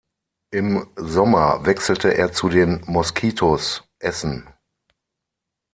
Im 0.49 0.87
Sommer 0.95 1.63
wechselte 1.67 2.09
er 2.15 2.31
zu 2.33 2.49
den 2.49 2.81
Moskitos 2.87 3.83
Essen. 3.99 4.47